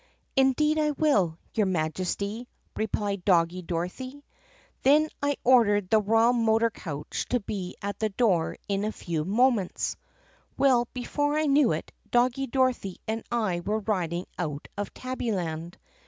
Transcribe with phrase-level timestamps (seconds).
[0.35, 4.23] "'Indeed I will, your Majesty!' replied Doggie Dorothy.
[4.23, 4.23] "I
[4.81, 5.09] then
[5.43, 9.95] ordered the royal motor coach to be at the door in a few minutes.
[10.57, 15.75] "Well, before I knew it, Doggie Dorothy and I were riding out of Tabbyland.